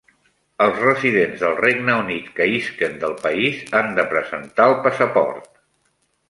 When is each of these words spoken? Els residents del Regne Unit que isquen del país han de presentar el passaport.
Els 0.63 0.77
residents 0.85 1.43
del 1.43 1.53
Regne 1.59 1.97
Unit 2.03 2.31
que 2.39 2.47
isquen 2.53 2.97
del 3.05 3.13
país 3.27 3.61
han 3.81 3.93
de 4.01 4.07
presentar 4.15 4.67
el 4.73 4.75
passaport. 4.89 5.47